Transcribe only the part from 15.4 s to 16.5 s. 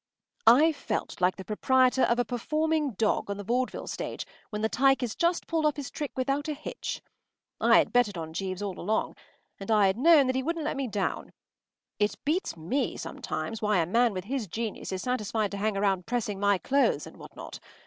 to hang around pressing